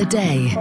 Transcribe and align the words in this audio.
a 0.00 0.06
day. 0.06 0.59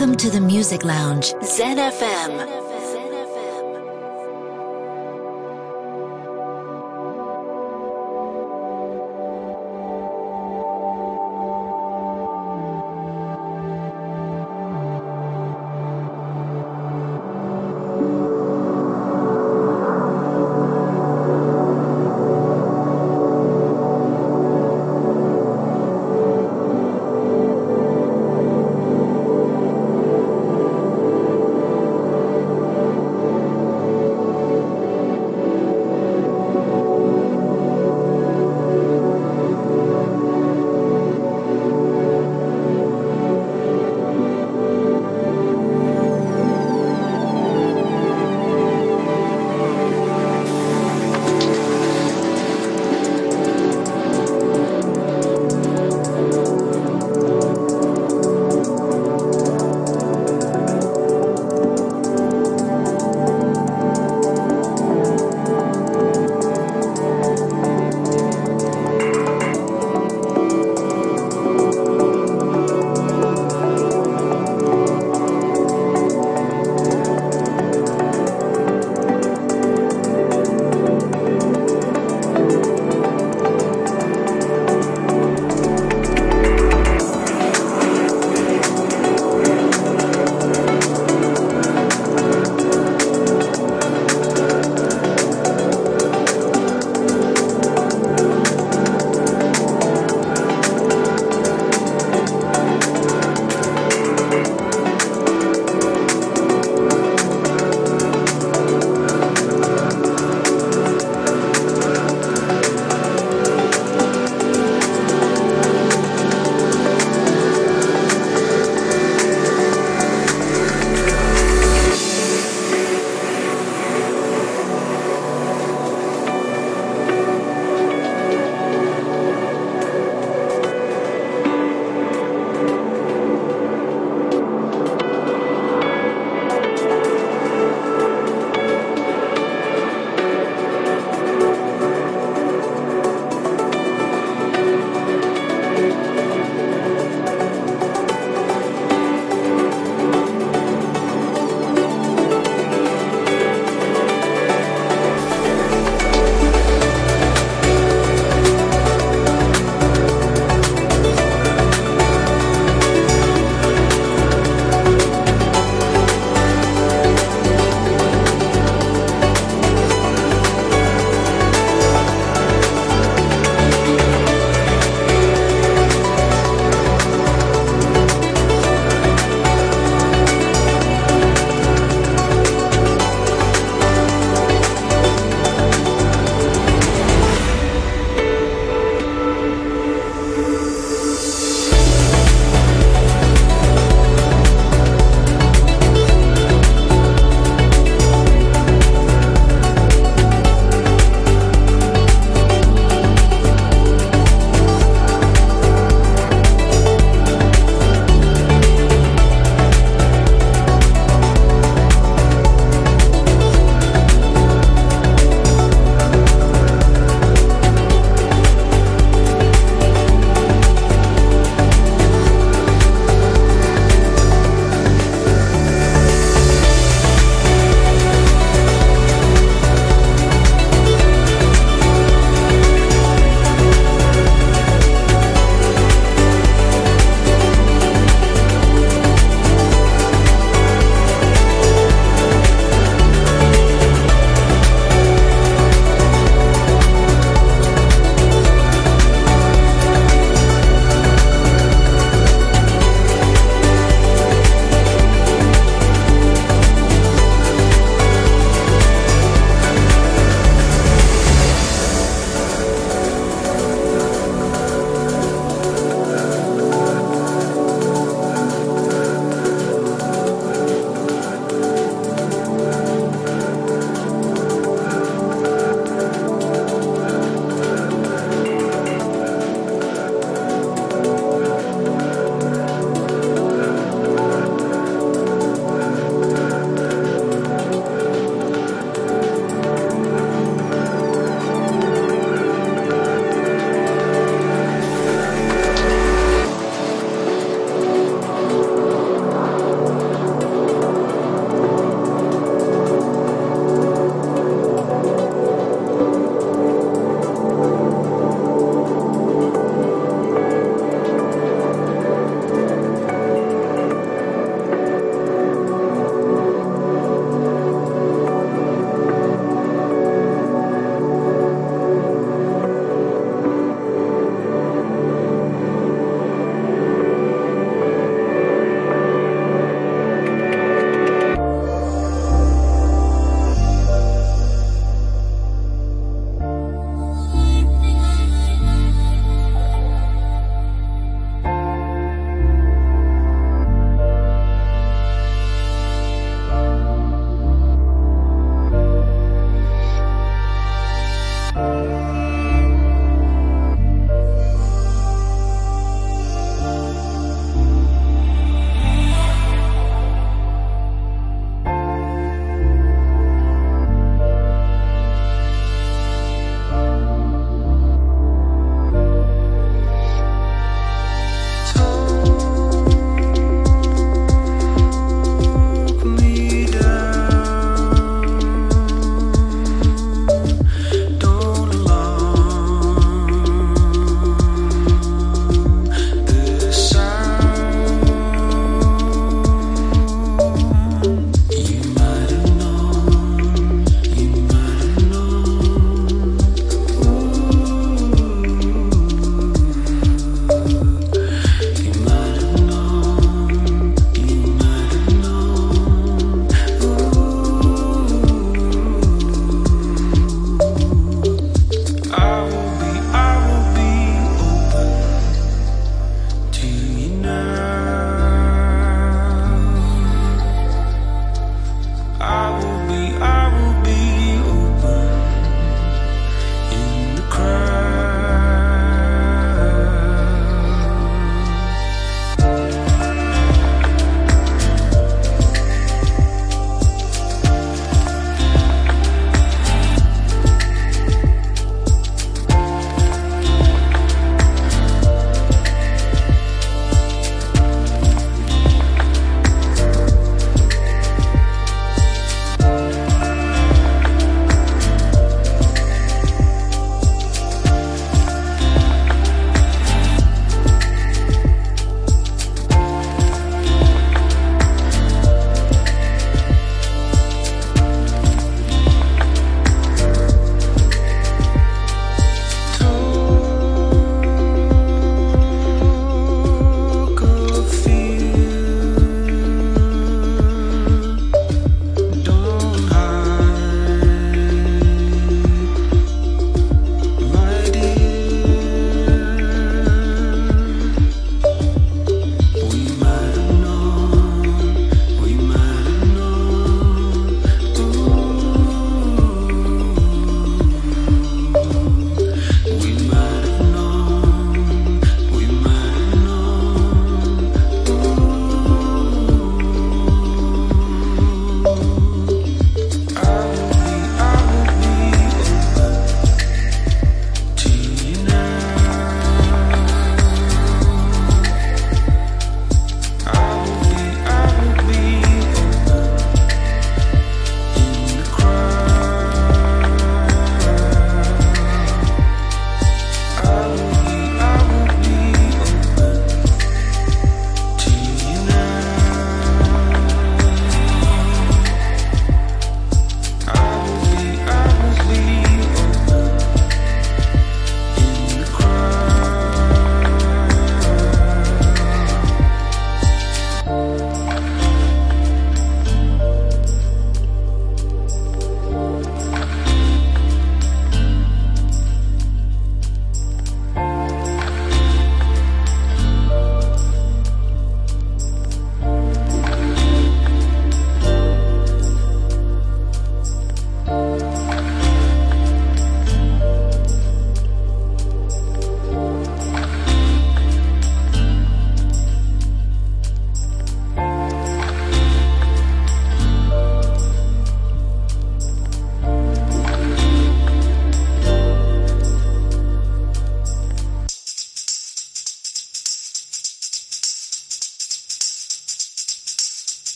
Welcome 0.00 0.16
to 0.16 0.30
the 0.30 0.40
Music 0.40 0.82
Lounge, 0.82 1.34
Zen 1.44 1.78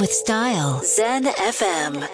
with 0.00 0.12
style. 0.12 0.80
Zen 0.82 1.24
FM. 1.24 2.09